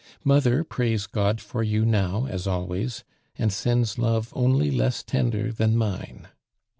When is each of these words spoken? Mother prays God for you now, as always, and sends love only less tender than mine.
Mother 0.23 0.63
prays 0.63 1.05
God 1.05 1.39
for 1.39 1.61
you 1.61 1.85
now, 1.85 2.25
as 2.25 2.47
always, 2.47 3.03
and 3.37 3.53
sends 3.53 3.99
love 3.99 4.33
only 4.35 4.71
less 4.71 5.03
tender 5.03 5.51
than 5.51 5.77
mine. 5.77 6.27